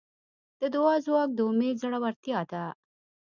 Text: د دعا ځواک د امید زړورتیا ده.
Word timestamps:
د 0.61 0.63
دعا 0.75 0.95
ځواک 1.05 1.29
د 1.35 1.39
امید 1.49 1.75
زړورتیا 1.83 2.39
ده. 2.51 2.63